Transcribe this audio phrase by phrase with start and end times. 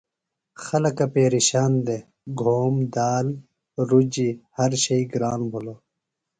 [0.65, 2.05] خلکہ پیرِشان دےۡ۔
[2.39, 3.27] گھوم دال
[3.89, 5.79] رُجیۡ ہر شئی گران بِھلوۡ۔